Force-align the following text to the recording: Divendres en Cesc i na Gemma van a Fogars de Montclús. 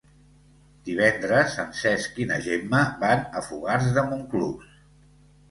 Divendres 0.87 1.57
en 1.63 1.69
Cesc 1.81 2.17
i 2.23 2.25
na 2.33 2.39
Gemma 2.47 2.81
van 3.05 3.23
a 3.27 3.45
Fogars 3.51 3.93
de 4.01 4.07
Montclús. 4.09 4.75